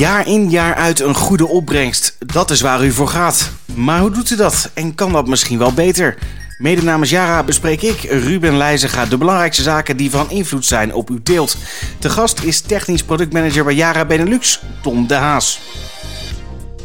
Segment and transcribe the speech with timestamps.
[0.00, 2.16] Jaar in jaar uit een goede opbrengst.
[2.18, 3.50] Dat is waar u voor gaat.
[3.74, 4.70] Maar hoe doet u dat?
[4.74, 6.18] En kan dat misschien wel beter?
[6.58, 11.08] Mede namens Jara bespreek ik, Ruben Leijzenga, de belangrijkste zaken die van invloed zijn op
[11.08, 11.56] uw teelt.
[11.98, 15.60] De gast is technisch productmanager bij Jara Benelux, Tom de Haas.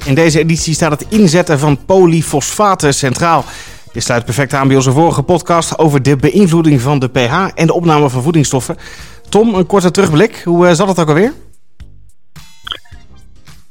[0.03, 3.45] In deze editie staat het inzetten van polyfosfaten centraal.
[3.91, 7.67] Dit sluit perfect aan bij onze vorige podcast over de beïnvloeding van de pH en
[7.67, 8.77] de opname van voedingsstoffen.
[9.29, 10.41] Tom, een korte terugblik.
[10.45, 11.33] Hoe zat het ook alweer?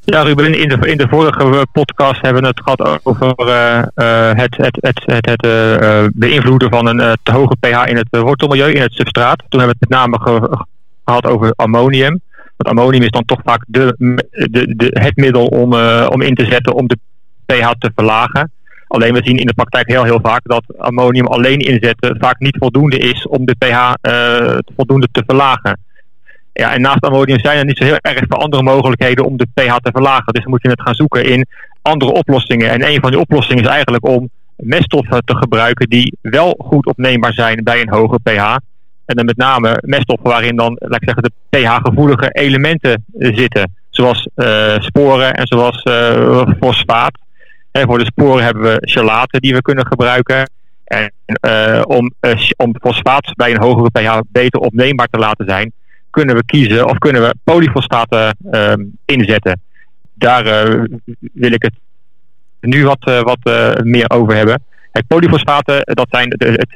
[0.06, 4.56] Ja, Ruben, in de, in de vorige podcast hebben we het gehad over uh, het,
[4.56, 8.82] het, het, het, het uh, beïnvloeden van een te hoge pH in het wortelmilieu, in
[8.82, 9.38] het substraat.
[9.48, 10.58] Toen hebben we het met name ge,
[11.04, 12.20] gehad over ammonium.
[12.56, 13.94] Want ammonium is dan toch vaak de,
[14.50, 15.74] de, de, het middel om,
[16.08, 16.98] om in te zetten om de
[17.46, 18.52] pH te verlagen.
[18.86, 22.56] Alleen we zien in de praktijk heel, heel vaak dat ammonium alleen inzetten vaak niet
[22.58, 23.92] voldoende is om de pH
[24.76, 25.78] voldoende te verlagen.
[26.56, 29.46] Ja, en naast ammonium zijn er niet zo heel erg veel andere mogelijkheden om de
[29.54, 30.32] pH te verlagen.
[30.32, 31.46] Dus dan moet je het gaan zoeken in
[31.82, 32.70] andere oplossingen.
[32.70, 37.32] En een van die oplossingen is eigenlijk om meststoffen te gebruiken die wel goed opneembaar
[37.32, 38.56] zijn bij een hoge pH.
[39.04, 43.74] En dan met name meststoffen waarin dan, laat ik zeggen, de pH-gevoelige elementen zitten.
[43.90, 47.18] Zoals uh, sporen en zoals uh, fosfaat.
[47.70, 50.50] En voor de sporen hebben we chalaten die we kunnen gebruiken.
[50.84, 51.12] En
[51.48, 52.12] uh, om,
[52.56, 55.72] om fosfaat bij een hogere pH beter opneembaar te laten zijn,
[56.14, 58.72] kunnen we kiezen of kunnen we polyfosfaten uh,
[59.04, 59.60] inzetten.
[60.14, 60.84] Daar uh,
[61.32, 61.74] wil ik het
[62.60, 64.62] nu wat, uh, wat uh, meer over hebben.
[64.92, 66.70] Het polyfosfaten, dat zijn de, het,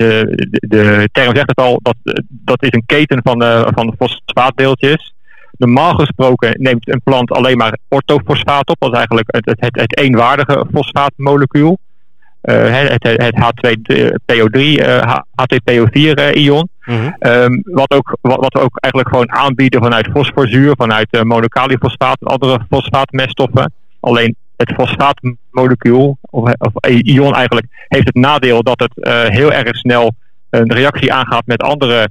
[0.50, 1.96] de, term zegt het al, dat,
[2.28, 3.42] dat is een keten van,
[3.74, 5.14] van fosfaatdeeltjes.
[5.58, 9.80] Normaal gesproken neemt een plant alleen maar orthofosfaat op, dat is eigenlijk het, het, het,
[9.80, 11.78] het eenwaardige fosfaatmolecuul.
[12.42, 16.68] Uh, het, het H2PO3, uh, HTPO4-ion.
[16.88, 17.62] Mm -hmm.
[17.64, 22.60] wat, ook, wat, wat, we ook eigenlijk gewoon aanbieden vanuit fosforzuur, vanuit uh, en andere
[22.68, 23.72] fosfaatmeststoffen.
[24.00, 29.76] Alleen het fosfaatmolecuul, of, of, ion eigenlijk, heeft het nadeel dat het uh, heel erg
[29.76, 30.14] snel
[30.50, 32.08] een reactie aangaat met andere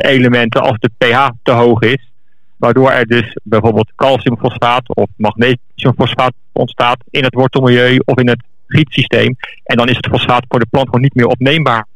[0.00, 2.10] elementen als de pH te hoog is.
[2.56, 9.36] Waardoor er dus bijvoorbeeld calciumfosfaat of magnesiumfosfaat ontstaat in het wortelmilieu of in het gietsysteem.
[9.64, 11.86] En dan is het fosfaat voor de plant gewoon niet meer opneembaar.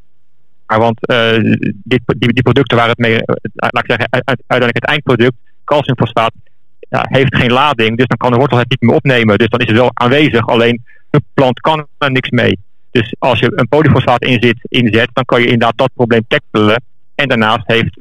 [0.66, 3.18] Want uh, dit, die, die, producten waar het mee, uh,
[3.54, 6.32] laat ik zeggen, uiteindelijk het eindproduct, calciumfosfaat,
[6.78, 7.96] ja, heeft geen lading.
[7.96, 9.38] Dus dan kan de wortel het niet meer opnemen.
[9.38, 12.58] Dus dan is het wel aanwezig, alleen de plant kan er niks mee.
[12.90, 16.82] Dus als je een polyfosfaat inzet, inzet dan kan je inderdaad dat probleem tackelen.
[17.14, 17.98] En daarnaast heeft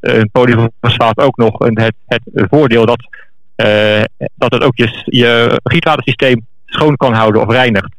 [0.00, 3.08] een polyfosfaat ook nog het, het voordeel dat,
[4.34, 7.96] dat het ook je, je gietwatersysteem schoon kan houden of reinigt.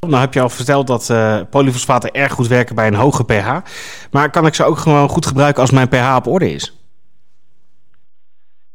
[0.00, 3.48] Nou heb je al verteld dat uh, polyfosfaten erg goed werken bij een hoge pH.
[4.10, 6.78] Maar kan ik ze ook gewoon goed gebruiken als mijn pH op orde is?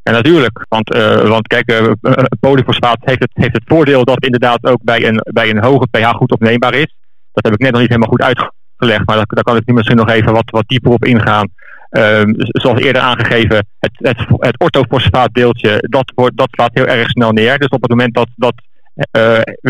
[0.04, 0.66] Ja, natuurlijk.
[0.70, 1.92] Want, uh, want kijk, uh,
[2.40, 5.88] polyfosfaat heeft het, heeft het voordeel dat het inderdaad ook bij een, bij een hoge
[5.92, 6.96] pH goed opneembaar is.
[7.34, 9.98] Dat heb ik net nog niet helemaal goed uitgelegd, maar daar, kan ik nu misschien
[9.98, 11.48] nog even wat, wat dieper op ingaan.
[11.90, 17.32] Um, zoals eerder aangegeven, het, het, het orthofosfaatdeeltje, dat, wordt, dat slaat heel erg snel
[17.32, 17.58] neer.
[17.58, 18.54] Dus op het moment dat, dat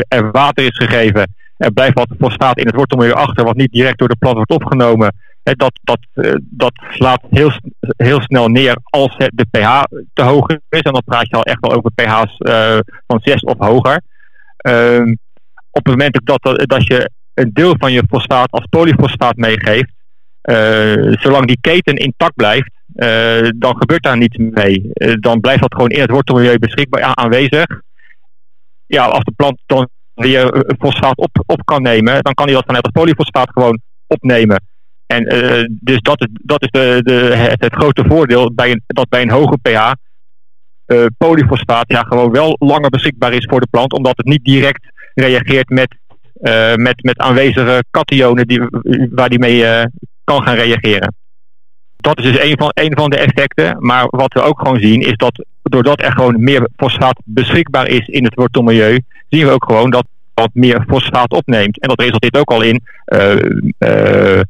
[0.07, 3.97] er water is gegeven, er blijft wat fosfaat in het wortelmilieu achter, wat niet direct
[3.97, 5.15] door de plant wordt opgenomen.
[5.43, 7.51] dat, dat, uh, dat slaat heel,
[7.97, 10.81] heel snel neer als de pH te hoog is.
[10.81, 14.01] En dan praat je al echt wel over pH's uh, van 6 of hoger.
[14.67, 15.17] Um,
[15.71, 19.93] op het moment dat, dat je een deel van je fosfaat als polyfosfaat meegeeft,
[21.21, 22.71] zolang die keten intact blijft,
[23.57, 24.91] dan gebeurt daar niets mee.
[25.19, 27.65] Dan blijft dat gewoon in het wortelmilieu beschikbaar aanwezig.
[28.85, 32.65] Ja, als de plant dan weer fosfaat op, op kan nemen, dan kan hij dat
[32.65, 34.63] vanuit het polyfosfaat gewoon opnemen.
[35.05, 35.23] En
[35.69, 37.13] dus dat is, dat is de, de,
[37.57, 39.91] het, grote voordeel bij een, dat bij een hoge pH
[41.17, 45.69] polyfosfaat ja, gewoon wel langer beschikbaar is voor de plant, omdat het niet direct reageert
[45.69, 45.95] met,
[46.75, 48.61] met, met aanwezige kationen die,
[49.11, 49.87] waar die mee
[50.23, 51.13] kan gaan reageren.
[52.03, 53.75] Dat is dus een van, een van de effecten.
[53.79, 58.07] Maar wat we ook gewoon zien is dat doordat er gewoon meer fosfaat beschikbaar is
[58.07, 58.99] in het wortelmilieu,
[59.29, 61.79] zien we ook gewoon dat wat meer fosfaat opneemt.
[61.79, 63.35] En dat resulteert ook al in uh,
[63.79, 64.41] uh,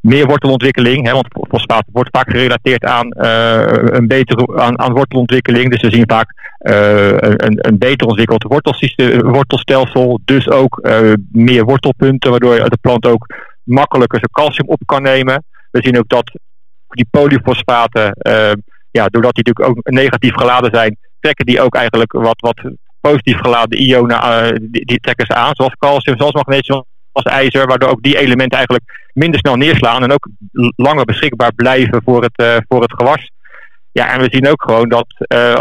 [0.00, 1.06] meer wortelontwikkeling.
[1.06, 5.70] Hè, want fosfaat wordt vaak gerelateerd aan, uh, een betere, aan, aan wortelontwikkeling.
[5.70, 8.42] Dus we zien vaak een, een beter ontwikkeld
[9.22, 10.20] wortelstelsel.
[10.24, 10.88] Dus ook
[11.32, 15.44] meer wortelpunten, waardoor de plant ook makkelijker zijn calcium op kan nemen.
[15.70, 16.30] We zien ook dat
[16.88, 18.16] die polyfosfaten,
[18.98, 22.60] ja, doordat die natuurlijk ook negatief geladen zijn, trekken die ook eigenlijk wat, wat
[23.00, 27.66] positief geladen ionen, uh, die, die, trekken ze aan, zoals calcium, zoals magnesium, zoals ijzer,
[27.66, 30.28] waardoor ook die elementen eigenlijk minder snel neerslaan en ook
[30.76, 33.30] langer beschikbaar blijven voor het, uh, voor het gewas.
[33.92, 35.06] Ja, en we zien ook gewoon dat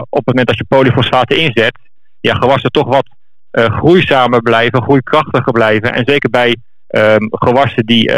[0.09, 1.77] op het moment dat je polyfosfaten inzet,
[2.19, 3.07] ja, gewassen toch wat
[3.51, 5.93] groeizamer blijven, groeikrachtiger blijven.
[5.93, 6.55] En zeker bij
[6.87, 8.11] um, gewassen die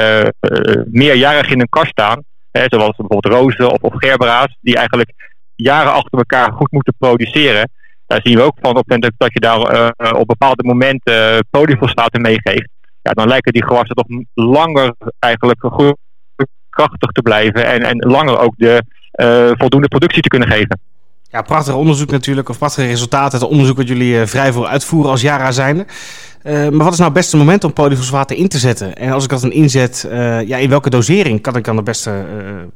[0.86, 5.11] meerjarig in een kast staan, hè, zoals bijvoorbeeld rozen of, gerbera's, die eigenlijk
[5.55, 7.69] jaren achter elkaar goed moeten produceren.
[8.07, 12.21] Daar zien we ook van op het moment dat je daar op bepaalde momenten polyfosfaten
[12.21, 12.69] meegeeft
[13.01, 15.97] ja, dan lijken die gewassen toch langer eigenlijk goed
[16.69, 18.83] krachtig te blijven en, en langer ook de
[19.15, 20.79] uh, voldoende productie te kunnen geven.
[21.23, 23.39] Ja, prachtig onderzoek natuurlijk, of prachtige resultaten.
[23.39, 25.85] Het onderzoek wat jullie uh, vrij voor uitvoeren als Jara zijnde.
[26.44, 28.95] Uh, maar wat is nou het beste moment om polyfosfaten in te zetten?
[28.95, 30.07] En als ik dat dan inzet,
[30.45, 32.25] ja, in welke dosering kan ik dan het beste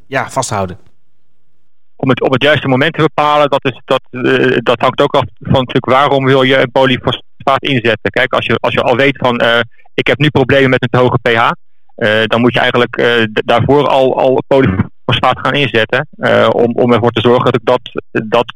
[0.08, 0.78] ja, vasthouden?
[1.96, 4.02] Om het, op het juiste moment te bepalen, dat, is, dat,
[4.64, 8.12] dat hangt ook af van natuurlijk waarom wil je polyfosfaat inzetten.
[8.12, 9.42] Kijk, als je, als je al weet van
[9.94, 11.52] ik heb nu problemen met een hoge pH.
[11.98, 16.08] Uh, dan moet je eigenlijk uh, daarvoor al, al polyfosfaat gaan inzetten.
[16.18, 17.82] Uh, om, om ervoor te zorgen dat,
[18.12, 18.54] dat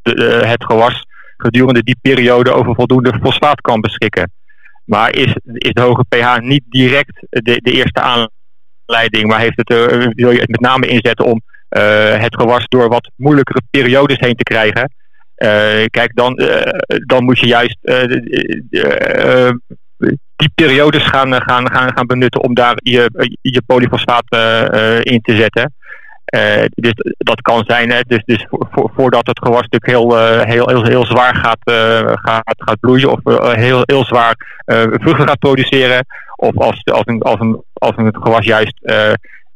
[0.47, 1.05] het gewas
[1.37, 4.31] gedurende die periode over voldoende fosfaat kan beschikken.
[4.87, 9.69] Maar is, is de hoge pH niet direct de, de eerste aanleiding, maar heeft het,
[10.15, 11.41] wil je het met name inzetten om
[12.19, 14.91] het gewas door wat moeilijkere periodes heen te krijgen?
[15.89, 16.35] kijk, dan,
[17.05, 17.77] dan moet je juist
[20.37, 24.25] die periodes gaan, eh, gaan, gaan, gaan benutten om daar je, je polyfosfaat
[25.03, 25.73] in te zetten.
[26.35, 30.67] Uh, dus dat kan zijn, hè, dus, dus voordat het gewas natuurlijk heel, uh, heel,
[30.67, 33.19] heel, heel zwaar gaat, uh, gaat, gaat bloeien of
[33.55, 34.35] heel, heel zwaar
[34.65, 36.05] vruchten gaat produceren.
[36.35, 38.79] Of als, als, een, als, een, als een gewas juist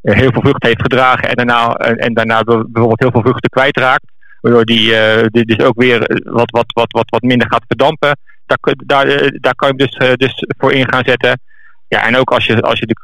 [0.02, 4.04] heel veel vruchten heeft gedragen en daarna, en, en daarna bijvoorbeeld heel veel vruchten kwijtraakt.
[4.42, 4.94] Waardoor die,
[5.30, 8.18] die dus ook weer wat, wat, wat, wat, wat minder gaat verdampen
[8.58, 11.40] daar, daar, eh, daar kan je dus, eh, dus voor in gaan zetten.
[11.88, 12.96] Ja, en ook als je, als je eh,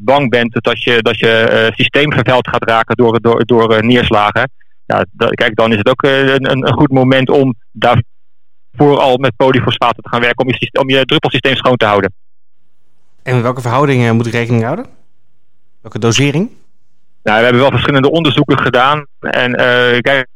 [0.00, 4.50] bang bent dat je, dat je systeem vervuild gaat raken door, door, door neerslagen.
[4.86, 10.02] Ja, kijk, dan is het ook een, een goed moment om daarvoor al met polyfosfaten
[10.02, 12.12] te gaan werken om je, om je druppelsysteem schoon te houden.
[13.22, 14.86] En met welke verhoudingen moet ik rekening houden?
[15.80, 16.50] Welke dosering?
[17.22, 19.06] Nou, we hebben wel verschillende onderzoeken gedaan.
[19.20, 20.26] En uh, kijk,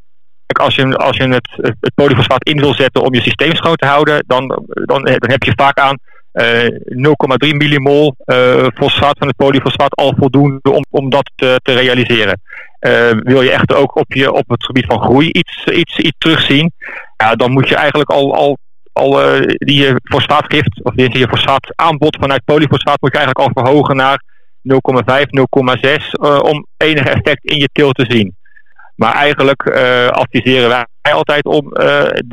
[0.47, 1.49] als je, als je het,
[1.81, 5.43] het polyfosfaat in wil zetten om je systeem schoon te houden, dan, dan, dan heb
[5.43, 11.11] je vaak aan eh, 0,3 millimol uh, fosfaat van het polyfosfaat al voldoende om, om
[11.11, 12.41] dat te, te realiseren.
[12.81, 16.19] Uh, wil je echt ook op, je, op het gebied van groei iets, iets, iets
[16.19, 16.73] terugzien,
[17.17, 18.59] ja, dan moet je eigenlijk al, al,
[18.93, 19.11] al
[19.49, 24.23] die fosfaatgift, of die, je fosfaataanbod vanuit polyfosfaat, moet je eigenlijk al verhogen naar
[24.63, 24.75] 0,5,
[25.95, 26.11] 0,6
[26.43, 28.37] om enig effect in je til te zien.
[28.95, 31.73] Maar eigenlijk uh, adviseren wij altijd om uh,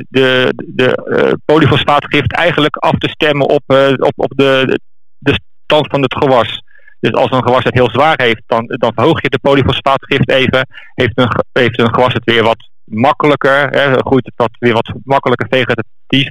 [0.09, 3.63] de, de uh, polyfosfaatgift eigenlijk af te stemmen op,
[3.97, 4.79] op, op de,
[5.17, 6.63] de stand van het gewas.
[6.99, 10.67] Dus als een gewas het heel zwaar heeft, dan, dan verhoog je de polyfosfaatgift even.
[10.93, 14.93] Heeft een, heeft een gewas het weer wat makkelijker, hè, groeit het wat, weer wat
[15.03, 16.29] makkelijker vegetatief.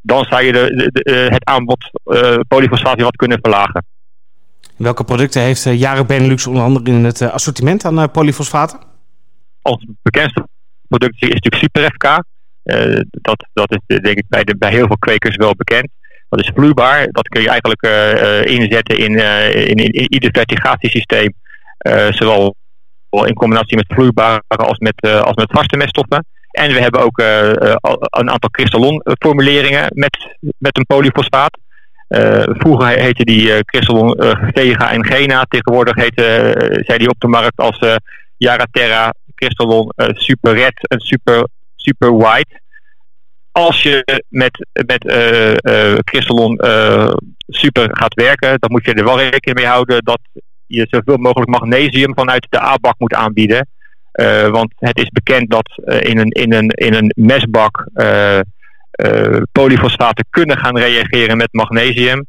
[0.00, 1.90] Dan zou je de, de, het aanbod
[2.48, 3.84] polyfosfaat weer wat kunnen verlagen.
[4.76, 8.89] Welke producten heeft Jaren Benelux onder andere in het assortiment aan polyfosfaten?
[9.62, 10.48] Ons bekendste
[10.88, 12.22] product is natuurlijk Super FK.
[12.64, 15.88] Uh, dat, dat is denk ik bij, de, bij heel veel kwekers wel bekend.
[16.28, 17.06] Dat is vloeibaar.
[17.10, 19.18] Dat kun je eigenlijk uh, inzetten in,
[19.68, 21.34] in, in, ieder vertigatiesysteem.
[22.08, 22.56] zowel
[23.10, 26.24] in combinatie met vloeibare als met, als met vaste meststoffen.
[26.50, 31.58] En we hebben ook een aantal kristalonformuleringen met, met een polyfosfaat.
[32.58, 34.14] vroeger heette die kristalon
[34.52, 35.44] Vega en Gena.
[35.48, 37.78] Tegenwoordig heette, zijn die op de markt als
[38.36, 42.60] Yaraterra, Crystalon, uh, Super Red en Super, super White.
[43.52, 46.60] Als je met, met uh, uh, Crystalon
[47.46, 50.20] Super gaat werken, dan moet je er wel rekening mee houden dat
[50.66, 53.68] je zoveel mogelijk magnesium vanuit de A-bak moet aanbieden.
[54.50, 57.86] want het is bekend dat in, een, in, een, in een mesbak
[59.52, 62.26] polyfosfaten kunnen gaan reageren met magnesium.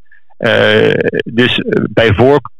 [1.24, 2.60] dus bij voorkeur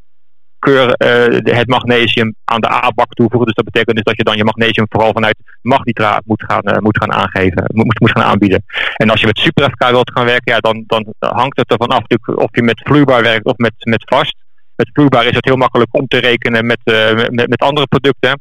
[0.64, 3.46] keur uh, het magnesium aan de A-bak toevoegen.
[3.46, 6.78] Dus dat betekent dus dat je dan je magnesium vooral vanuit magnitraat moet gaan, uh,
[6.78, 8.64] moet gaan aangeven, moet, moet gaan aanbieden.
[8.96, 11.88] En als je met super FK wilt gaan werken, ja, dan, dan hangt het ervan
[11.88, 12.04] af
[12.34, 14.36] of je met vloeibaar werkt of met, met vast.
[14.76, 18.40] Met vloeibaar is het heel makkelijk om te rekenen met, uh, met, met andere producten.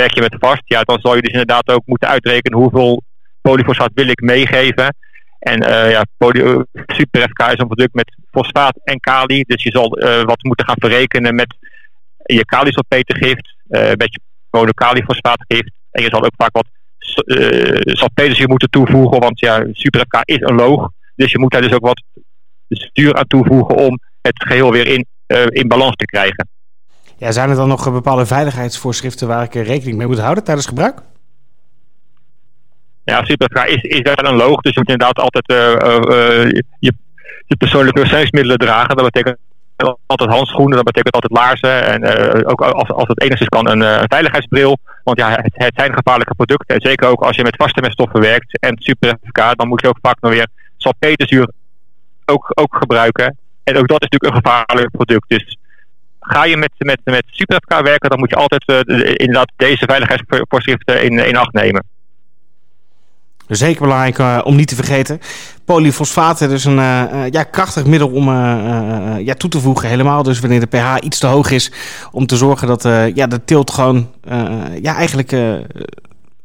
[0.00, 3.02] werk je met vast, ja, dan zal je dus inderdaad ook moeten uitrekenen hoeveel
[3.40, 4.94] polyfosfaat wil ik meegeven.
[5.42, 6.04] En uh, ja,
[6.86, 9.42] Super FK is een product met fosfaat en kali.
[9.42, 11.56] Dus je zal uh, wat moeten gaan verrekenen met
[12.24, 14.20] je kalisalpetergift, uh, met je
[14.50, 15.70] monokaliefosfaatgift.
[15.90, 16.66] En je zal ook vaak wat
[17.84, 20.90] salpeterzuur moeten toevoegen, want ja, Super FK is een loog.
[21.14, 22.02] Dus je moet daar dus ook wat
[22.68, 25.06] zuur aan toevoegen om het geheel weer in,
[25.48, 26.48] in balans te krijgen.
[27.16, 31.02] Ja, zijn er dan nog bepaalde veiligheidsvoorschriften waar ik rekening mee moet houden tijdens gebruik?
[33.12, 35.44] Ja, super is, is wel een loog, dus je moet inderdaad altijd
[36.78, 36.92] je,
[37.46, 38.96] je persoonlijke beschermingsmiddelen dragen.
[38.96, 39.36] Dat betekent
[40.06, 41.84] altijd handschoenen, dat betekent altijd laarzen.
[41.84, 44.78] En ook als, als het enigszins kan, een, veiligheidsbril.
[45.04, 46.74] Want ja, het, zijn gevaarlijke producten.
[46.76, 49.88] En zeker ook als je met vaste meststoffen werkt en super FK, dan moet je
[49.88, 51.48] ook vaak nog weer salpeterzuur
[52.24, 53.36] ook, ook gebruiken.
[53.64, 55.28] En ook dat is natuurlijk een gevaarlijk product.
[55.28, 55.56] Dus
[56.20, 57.24] ga je met, met, met
[57.66, 61.84] werken, dan moet je altijd uh, inderdaad deze veiligheidsvoorschriften in, in acht nemen.
[63.48, 65.20] Zeker belangrijk uh, om niet te vergeten.
[65.64, 69.88] Polyfosfaten, dus een uh, ja, krachtig middel om uh, ja, toe te voegen.
[69.88, 71.72] Helemaal dus wanneer de pH iets te hoog is.
[72.10, 72.82] Om te zorgen dat
[73.14, 74.10] ja, de teelt gewoon
[74.82, 75.34] ja, eigenlijk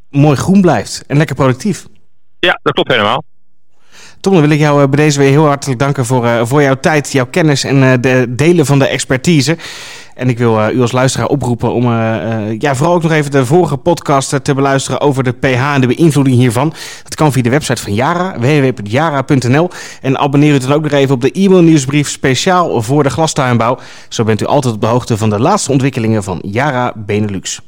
[0.10, 1.04] mooi groen blijft.
[1.08, 1.86] En lekker productief.
[2.39, 3.24] Ja, dat klopt helemaal.
[4.20, 7.12] Tom, dan wil ik jou bij deze weer heel hartelijk danken voor, voor jouw tijd,
[7.12, 9.58] jouw kennis en de delen van de expertise.
[10.17, 13.12] En ik wil uh, u als luisteraar oproepen om uh, uh, ja, vooral ook nog
[13.12, 16.74] even de vorige podcast te beluisteren over de pH en de beïnvloeding hiervan.
[17.03, 19.69] Dat kan via de website van Yara, www.yara.nl.
[20.01, 23.77] En abonneer u dan ook nog even op de e-mail nieuwsbrief speciaal voor de glastuinbouw.
[24.09, 27.62] Zo bent u altijd op de hoogte van de laatste ontwikkelingen van Yara Benelux.